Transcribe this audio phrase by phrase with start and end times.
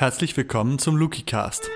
[0.00, 1.68] Herzlich willkommen zum LukiCast.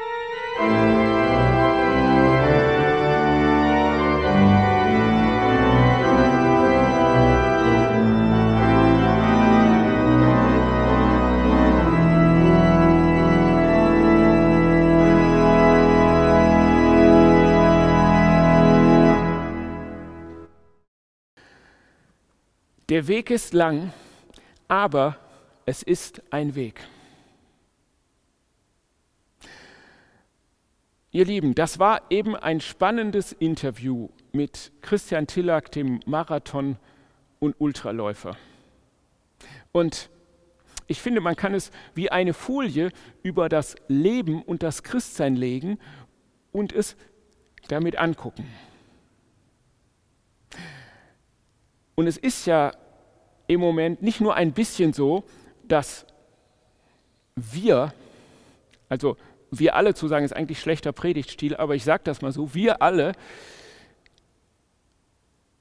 [22.89, 23.93] Der Weg ist lang,
[24.67, 25.19] aber
[25.67, 26.89] es ist ein Weg.
[31.15, 36.77] Ihr Lieben, das war eben ein spannendes Interview mit Christian Tillack, dem Marathon-
[37.39, 38.37] und Ultraläufer.
[39.71, 40.11] Und
[40.89, 42.91] ich finde, man kann es wie eine Folie
[43.23, 45.79] über das Leben und das Christsein legen
[46.51, 46.97] und es
[47.69, 48.49] damit angucken.
[51.95, 52.73] Und es ist ja
[53.47, 55.23] im Moment nicht nur ein bisschen so,
[55.63, 56.07] dass
[57.37, 57.95] wir,
[58.89, 59.17] also
[59.59, 62.83] wir alle zu sagen, ist eigentlich schlechter Predigtstil, aber ich sage das mal so, wir
[62.83, 63.13] alle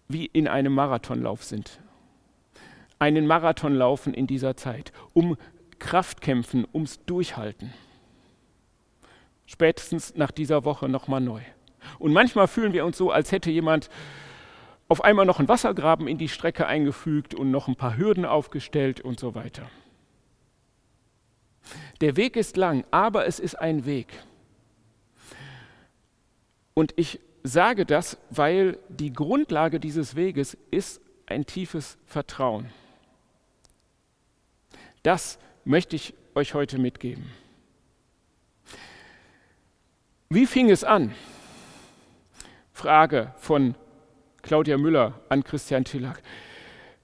[0.08, 1.80] wie in einem Marathonlauf sind.
[3.00, 5.38] Einen Marathon laufen in dieser Zeit, um
[5.80, 7.74] Kraft kämpfen, ums Durchhalten.
[9.46, 11.42] Spätestens nach dieser Woche nochmal neu.
[12.00, 13.90] Und manchmal fühlen wir uns so, als hätte jemand
[14.88, 19.02] auf einmal noch einen Wassergraben in die Strecke eingefügt und noch ein paar Hürden aufgestellt
[19.02, 19.70] und so weiter.
[22.02, 24.08] Der Weg ist lang, aber es ist ein Weg.
[26.74, 32.70] Und ich sage das, weil die Grundlage dieses Weges ist ein tiefes Vertrauen.
[35.04, 37.30] Das möchte ich euch heute mitgeben.
[40.30, 41.14] Wie fing es an?
[42.72, 43.76] Frage von
[44.42, 46.22] Claudia Müller an Christian Tillack.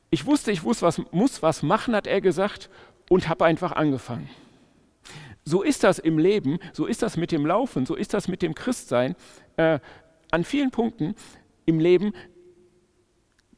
[0.10, 2.70] Ich wusste, ich muss was, muss was machen, hat er gesagt,
[3.10, 4.30] und habe einfach angefangen.
[5.50, 8.44] So ist das im Leben, so ist das mit dem Laufen, so ist das mit
[8.44, 9.16] dem Christsein.
[9.58, 9.80] Äh,
[10.30, 11.16] an vielen Punkten
[11.66, 12.14] im Leben,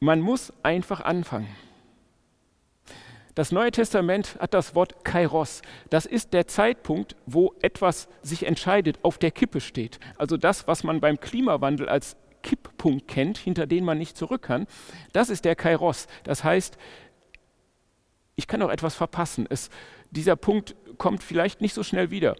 [0.00, 1.54] man muss einfach anfangen.
[3.34, 5.60] Das Neue Testament hat das Wort Kairos.
[5.90, 10.00] Das ist der Zeitpunkt, wo etwas sich entscheidet, auf der Kippe steht.
[10.16, 14.66] Also das, was man beim Klimawandel als Kipppunkt kennt, hinter den man nicht zurück kann.
[15.12, 16.06] Das ist der Kairos.
[16.24, 16.78] Das heißt,
[18.34, 19.46] ich kann auch etwas verpassen.
[19.50, 19.68] Es,
[20.12, 22.36] dieser Punkt kommt vielleicht nicht so schnell wieder.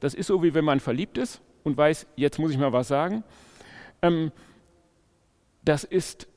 [0.00, 2.88] Das ist so, wie wenn man verliebt ist und weiß, jetzt muss ich mal was
[2.88, 3.24] sagen.
[4.02, 4.32] Ähm,
[5.64, 6.28] das ist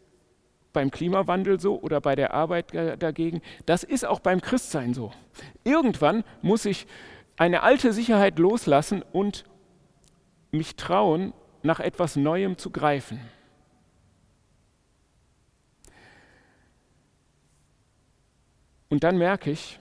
[0.73, 3.41] beim Klimawandel so oder bei der Arbeit dagegen.
[3.65, 5.11] Das ist auch beim Christsein so.
[5.63, 6.87] Irgendwann muss ich
[7.37, 9.45] eine alte Sicherheit loslassen und
[10.51, 13.19] mich trauen, nach etwas Neuem zu greifen.
[18.89, 19.79] Und dann merke ich,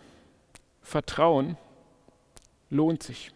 [0.89, 1.59] Vertrauen
[2.71, 3.31] lohnt sich.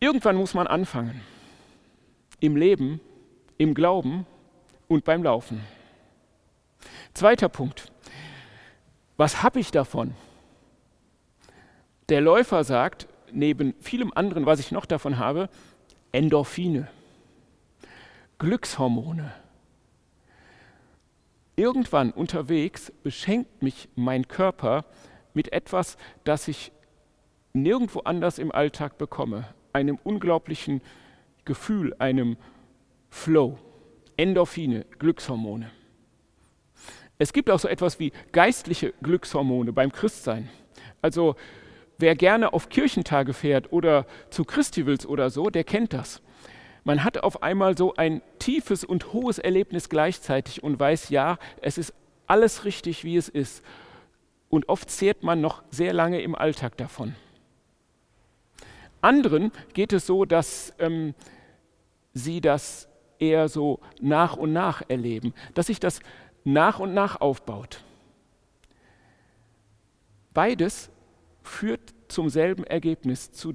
[0.00, 1.20] Irgendwann muss man anfangen.
[2.40, 3.00] Im Leben,
[3.58, 4.26] im Glauben
[4.88, 5.62] und beim Laufen.
[7.12, 7.92] Zweiter Punkt.
[9.18, 10.14] Was habe ich davon?
[12.08, 15.50] Der Läufer sagt, neben vielem anderen, was ich noch davon habe,
[16.12, 16.88] Endorphine,
[18.38, 19.34] Glückshormone.
[21.56, 24.84] Irgendwann unterwegs beschenkt mich mein Körper
[25.32, 26.70] mit etwas, das ich
[27.54, 30.82] nirgendwo anders im Alltag bekomme, einem unglaublichen
[31.46, 32.36] Gefühl, einem
[33.08, 33.58] Flow,
[34.18, 35.70] Endorphine, Glückshormone.
[37.18, 40.50] Es gibt auch so etwas wie geistliche Glückshormone beim Christsein.
[41.00, 41.36] Also
[41.96, 46.20] wer gerne auf Kirchentage fährt oder zu Christivals oder so, der kennt das.
[46.86, 51.78] Man hat auf einmal so ein tiefes und hohes Erlebnis gleichzeitig und weiß, ja, es
[51.78, 51.92] ist
[52.28, 53.64] alles richtig, wie es ist.
[54.50, 57.16] Und oft zehrt man noch sehr lange im Alltag davon.
[59.00, 61.16] Anderen geht es so, dass ähm,
[62.14, 62.88] sie das
[63.18, 65.98] eher so nach und nach erleben, dass sich das
[66.44, 67.82] nach und nach aufbaut.
[70.32, 70.88] Beides
[71.42, 73.54] führt zum selben Ergebnis, zu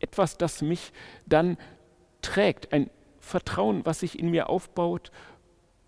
[0.00, 0.92] etwas, das mich
[1.24, 1.56] dann
[2.22, 5.10] trägt, ein Vertrauen, was sich in mir aufbaut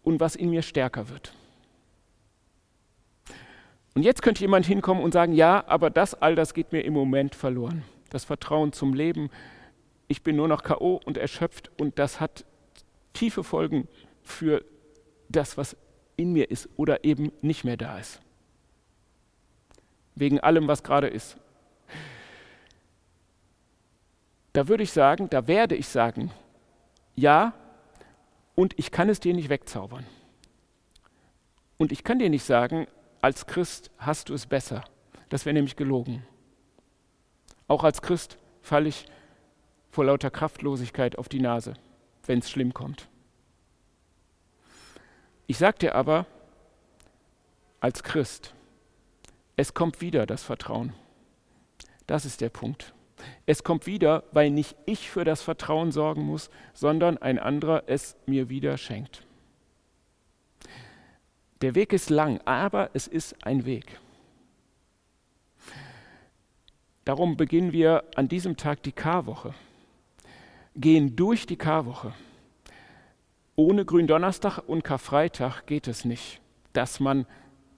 [0.03, 1.35] und was in mir stärker wird.
[3.94, 6.93] Und jetzt könnte jemand hinkommen und sagen, ja, aber das all das geht mir im
[6.93, 7.82] Moment verloren.
[8.11, 9.31] Das Vertrauen zum Leben,
[10.09, 12.44] ich bin nur noch KO und erschöpft und das hat
[13.12, 13.88] tiefe Folgen
[14.23, 14.65] für
[15.29, 15.77] das, was
[16.17, 18.21] in mir ist oder eben nicht mehr da ist
[20.21, 21.37] wegen allem, was gerade ist.
[24.52, 26.31] Da würde ich sagen, da werde ich sagen,
[27.14, 27.52] ja,
[28.55, 30.05] und ich kann es dir nicht wegzaubern.
[31.79, 32.87] Und ich kann dir nicht sagen,
[33.23, 34.85] als Christ hast du es besser.
[35.29, 36.26] Das wäre nämlich gelogen.
[37.69, 39.06] Auch als Christ falle ich
[39.91, 41.75] vor lauter Kraftlosigkeit auf die Nase,
[42.26, 43.08] wenn es schlimm kommt.
[45.46, 46.26] Ich sage dir aber,
[47.81, 48.55] als Christ,
[49.56, 50.93] es kommt wieder das Vertrauen.
[52.06, 52.93] Das ist der Punkt.
[53.46, 58.17] Es kommt wieder, weil nicht ich für das Vertrauen sorgen muss, sondern ein anderer es
[58.26, 59.25] mir wieder schenkt.
[61.62, 63.99] Der Weg ist lang, aber es ist ein Weg.
[67.05, 69.55] Darum beginnen wir an diesem Tag die Karwoche,
[70.76, 72.14] gehen durch die Karwoche.
[73.56, 76.40] Ohne Gründonnerstag und Karfreitag geht es nicht,
[76.72, 77.26] dass man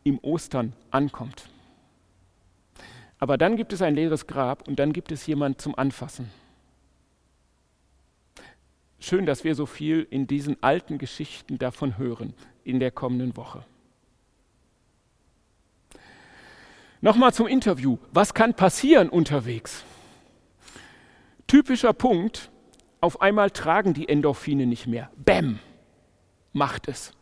[0.04, 1.48] im Ostern ankommt.
[3.22, 6.28] Aber dann gibt es ein leeres Grab und dann gibt es jemand zum Anfassen.
[8.98, 12.34] Schön, dass wir so viel in diesen alten Geschichten davon hören
[12.64, 13.64] in der kommenden Woche.
[17.00, 17.96] Nochmal zum Interview.
[18.10, 19.84] Was kann passieren unterwegs?
[21.46, 22.50] Typischer Punkt,
[23.00, 25.12] auf einmal tragen die Endorphine nicht mehr.
[25.14, 25.60] Bäm,
[26.52, 27.12] macht es.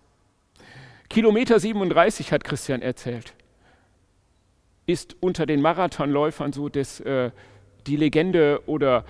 [1.11, 3.35] Kilometer 37 hat Christian erzählt,
[4.91, 7.31] ist unter den Marathonläufern so das, äh,
[7.87, 9.05] die Legende oder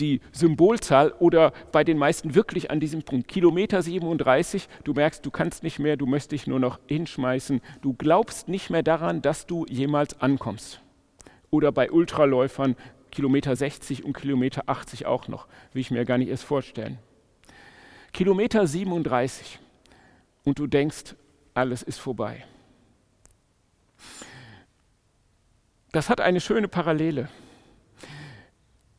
[0.00, 3.28] die Symbolzahl oder bei den meisten wirklich an diesem Punkt.
[3.28, 7.92] Kilometer 37, du merkst, du kannst nicht mehr, du möchtest dich nur noch hinschmeißen, du
[7.92, 10.80] glaubst nicht mehr daran, dass du jemals ankommst.
[11.50, 12.76] Oder bei Ultraläufern
[13.10, 16.98] Kilometer 60 und Kilometer 80 auch noch, will ich mir gar nicht erst vorstellen.
[18.12, 19.58] Kilometer 37
[20.44, 21.14] und du denkst,
[21.54, 22.44] alles ist vorbei.
[25.92, 27.28] Das hat eine schöne Parallele.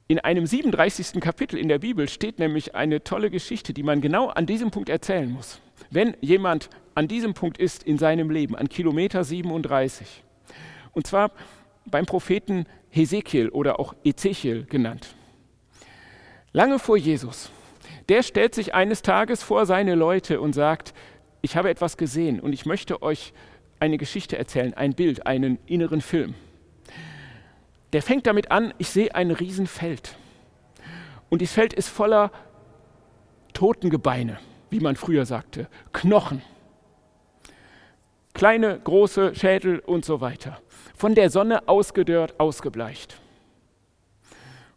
[0.08, 1.20] In einem 37.
[1.20, 4.90] Kapitel in der Bibel steht nämlich eine tolle Geschichte, die man genau an diesem Punkt
[4.90, 5.60] erzählen muss.
[5.90, 10.24] Wenn jemand an diesem Punkt ist in seinem Leben, an Kilometer 37,
[10.92, 11.32] und zwar
[11.88, 15.16] beim Propheten Hesekiel oder auch Ezechiel genannt.
[16.52, 17.50] Lange vor Jesus.
[18.08, 20.94] Der stellt sich eines Tages vor seine Leute und sagt,
[21.42, 23.34] ich habe etwas gesehen und ich möchte euch
[23.80, 26.36] eine Geschichte erzählen, ein Bild, einen inneren Film
[27.94, 30.18] der fängt damit an, ich sehe ein Riesenfeld.
[31.30, 32.32] Und dieses Feld ist voller
[33.54, 34.40] Totengebeine,
[34.72, 36.42] wie man früher sagte, Knochen.
[38.34, 40.60] Kleine, große Schädel und so weiter.
[40.96, 43.20] Von der Sonne ausgedörrt, ausgebleicht.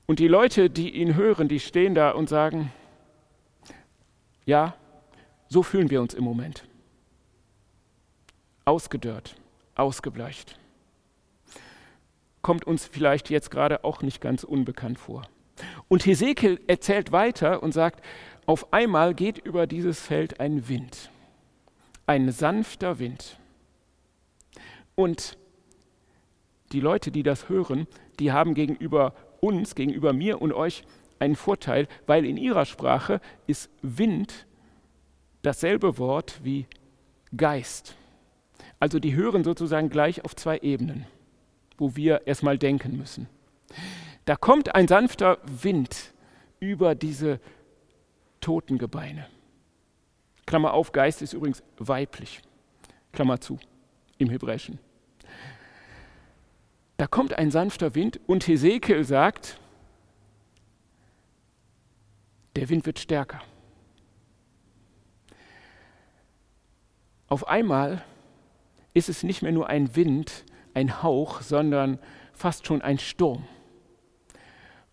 [0.04, 2.70] Und die Leute, die ihn hören, die stehen da und sagen,
[4.44, 4.74] ja,
[5.48, 6.64] so fühlen wir uns im Moment.
[8.66, 9.36] Ausgedörrt,
[9.74, 10.58] ausgebleicht
[12.46, 15.26] kommt uns vielleicht jetzt gerade auch nicht ganz unbekannt vor.
[15.88, 18.04] Und Hesekiel erzählt weiter und sagt,
[18.46, 21.10] auf einmal geht über dieses Feld ein Wind,
[22.06, 23.40] ein sanfter Wind.
[24.94, 25.36] Und
[26.70, 27.88] die Leute, die das hören,
[28.20, 30.84] die haben gegenüber uns, gegenüber mir und euch
[31.18, 34.46] einen Vorteil, weil in ihrer Sprache ist Wind
[35.42, 36.66] dasselbe Wort wie
[37.36, 37.96] Geist.
[38.78, 41.06] Also die hören sozusagen gleich auf zwei Ebenen
[41.78, 43.28] wo wir erstmal denken müssen.
[44.24, 46.12] Da kommt ein sanfter Wind
[46.58, 47.40] über diese
[48.40, 49.26] toten Gebeine.
[50.46, 52.42] Klammer auf, Geist ist übrigens weiblich.
[53.12, 53.58] Klammer zu,
[54.18, 54.78] im Hebräischen.
[56.96, 59.60] Da kommt ein sanfter Wind und Hesekiel sagt,
[62.54, 63.42] der Wind wird stärker.
[67.28, 68.02] Auf einmal
[68.94, 70.44] ist es nicht mehr nur ein Wind,
[70.76, 71.98] ein Hauch, sondern
[72.34, 73.44] fast schon ein Sturm.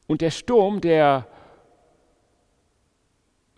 [0.07, 1.27] Und der Sturm, der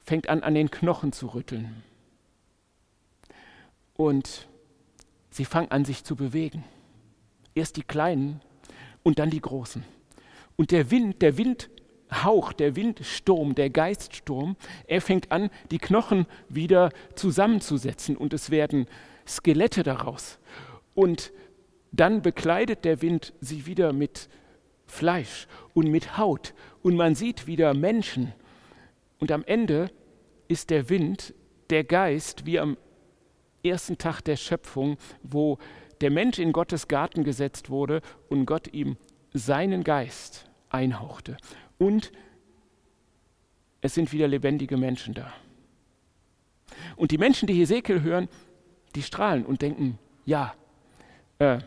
[0.04, 1.84] fängt an, an den Knochen zu rütteln.
[3.94, 4.48] Und
[5.30, 6.64] sie fangen an, sich zu bewegen.
[7.54, 8.42] Erst die Kleinen
[9.04, 9.84] und dann die Großen.
[10.56, 14.56] Und der Wind, der Windhauch, der Windsturm, der Geiststurm,
[14.88, 18.88] er fängt an, die Knochen wieder zusammenzusetzen und es werden
[19.28, 20.40] Skelette daraus.
[20.96, 21.32] Und
[21.92, 24.30] dann bekleidet der Wind sie wieder mit
[24.86, 28.34] Fleisch und mit Haut und man sieht wieder Menschen.
[29.20, 29.90] Und am Ende
[30.48, 31.34] ist der Wind
[31.70, 32.78] der Geist wie am
[33.64, 35.58] ersten Tag der Schöpfung, wo
[36.02, 38.98] der Mensch in Gottes Garten gesetzt wurde und Gott ihm
[39.34, 41.38] seinen Geist einhauchte.
[41.78, 42.12] Und
[43.82, 45.34] es sind wieder lebendige Menschen da.
[46.96, 48.28] Und die Menschen, die Hesekiel hören,
[48.96, 50.54] die strahlen und denken, ja,
[51.40, 51.60] äh,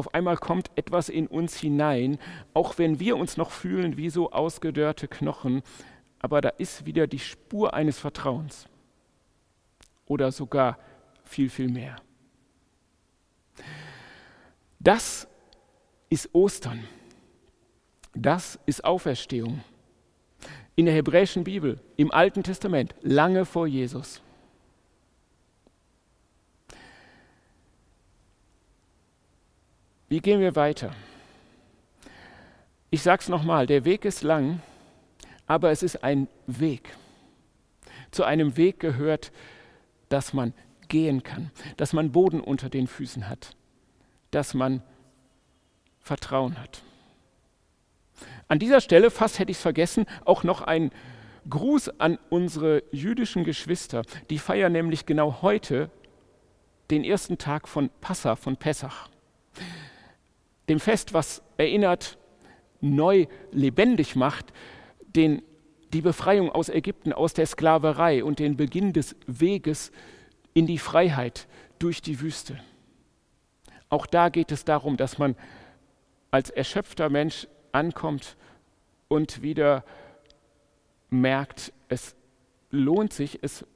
[0.00, 2.18] auf einmal kommt etwas in uns hinein,
[2.54, 5.62] auch wenn wir uns noch fühlen wie so ausgedörrte Knochen,
[6.20, 8.66] aber da ist wieder die Spur eines Vertrauens
[10.06, 10.78] oder sogar
[11.22, 11.96] viel, viel mehr.
[14.78, 15.28] Das
[16.08, 16.82] ist Ostern.
[18.14, 19.62] Das ist Auferstehung.
[20.76, 24.22] In der hebräischen Bibel, im Alten Testament, lange vor Jesus.
[30.10, 30.90] Wie gehen wir weiter?
[32.90, 34.60] Ich sage es nochmal, der Weg ist lang,
[35.46, 36.96] aber es ist ein Weg.
[38.10, 39.30] Zu einem Weg gehört,
[40.08, 40.52] dass man
[40.88, 43.54] gehen kann, dass man Boden unter den Füßen hat,
[44.32, 44.82] dass man
[46.00, 46.82] Vertrauen hat.
[48.48, 50.90] An dieser Stelle, fast hätte ich es vergessen, auch noch ein
[51.48, 54.02] Gruß an unsere jüdischen Geschwister.
[54.28, 55.88] Die feiern nämlich genau heute
[56.90, 59.08] den ersten Tag von Passa, von Pessach.
[60.70, 62.16] Dem Fest, was erinnert,
[62.80, 64.52] neu lebendig macht,
[65.00, 65.42] den,
[65.92, 69.90] die Befreiung aus Ägypten, aus der Sklaverei und den Beginn des Weges
[70.54, 71.48] in die Freiheit
[71.80, 72.56] durch die Wüste.
[73.88, 75.34] Auch da geht es darum, dass man
[76.30, 78.36] als erschöpfter Mensch ankommt
[79.08, 79.84] und wieder
[81.08, 82.14] merkt, es
[82.70, 83.66] lohnt sich, es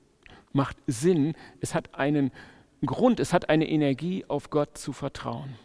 [0.53, 2.31] macht Sinn, es hat einen
[2.87, 5.57] Grund, es hat eine Energie, auf Gott zu vertrauen.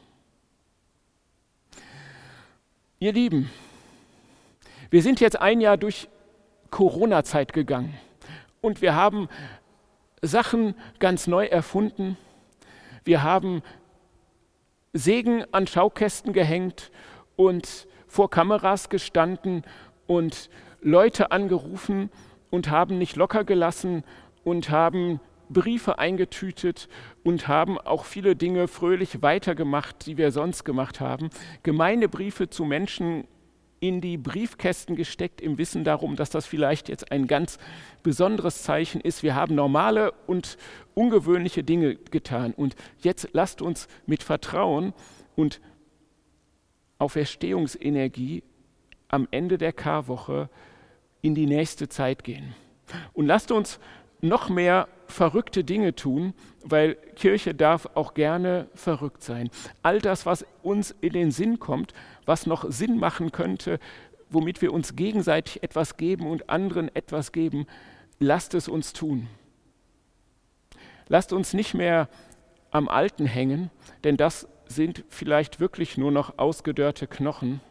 [3.01, 3.49] Ihr Lieben,
[4.89, 6.09] wir sind jetzt ein Jahr durch
[6.69, 7.97] Corona-Zeit gegangen
[8.59, 9.29] und wir haben
[10.21, 12.17] Sachen ganz neu erfunden.
[13.05, 13.63] Wir haben
[14.91, 16.91] Segen an Schaukästen gehängt
[17.37, 19.63] und vor Kameras gestanden
[20.05, 20.49] und
[20.81, 22.09] Leute angerufen
[22.49, 24.03] und haben nicht locker gelassen
[24.43, 26.87] und haben Briefe eingetütet
[27.23, 31.29] und haben auch viele Dinge fröhlich weitergemacht, die wir sonst gemacht haben.
[31.63, 33.25] Gemeindebriefe zu Menschen
[33.79, 37.57] in die Briefkästen gesteckt, im Wissen darum, dass das vielleicht jetzt ein ganz
[38.03, 39.23] besonderes Zeichen ist.
[39.23, 40.57] Wir haben normale und
[40.95, 42.53] ungewöhnliche Dinge getan.
[42.53, 44.93] Und jetzt lasst uns mit Vertrauen
[45.35, 45.61] und
[46.97, 48.43] Auferstehungsenergie
[49.07, 50.49] am Ende der Karwoche
[51.21, 52.53] in die nächste Zeit gehen.
[53.13, 53.79] Und lasst uns
[54.21, 59.49] noch mehr verrückte Dinge tun, weil Kirche darf auch gerne verrückt sein.
[59.81, 61.93] All das, was uns in den Sinn kommt,
[62.25, 63.79] was noch Sinn machen könnte,
[64.29, 67.65] womit wir uns gegenseitig etwas geben und anderen etwas geben,
[68.19, 69.27] lasst es uns tun.
[71.07, 72.07] Lasst uns nicht mehr
[72.71, 73.71] am Alten hängen,
[74.03, 77.61] denn das sind vielleicht wirklich nur noch ausgedörrte Knochen.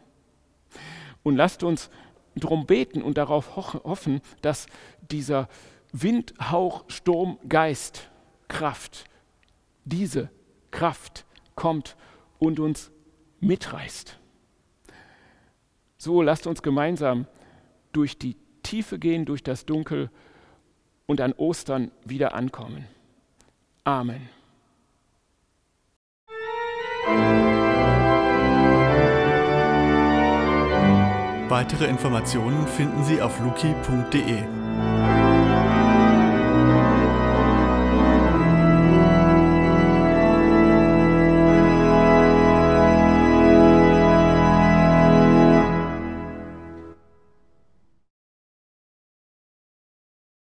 [1.23, 1.89] Und lasst uns
[2.35, 4.67] darum beten und darauf hoffen, dass
[5.09, 5.47] dieser
[5.91, 8.09] Wind, Hauch, Sturm, Geist,
[8.47, 9.05] Kraft,
[9.85, 10.29] diese
[10.71, 11.95] Kraft kommt
[12.37, 12.91] und uns
[13.39, 14.17] mitreißt.
[15.97, 17.27] So lasst uns gemeinsam
[17.91, 20.09] durch die Tiefe gehen, durch das Dunkel
[21.07, 22.85] und an Ostern wieder ankommen.
[23.83, 24.29] Amen.
[31.49, 34.68] Weitere Informationen finden Sie auf luki.de.